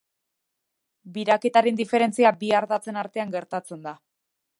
Biraketaren 1.17 1.77
diferentzia 1.81 2.31
bi 2.39 2.49
ardatzen 2.61 2.97
artean 3.03 3.35
gertatzen 3.37 3.85
da. 3.91 3.95